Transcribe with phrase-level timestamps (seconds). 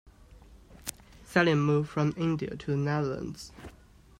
[1.23, 3.51] Salim moved from India to the Netherlands.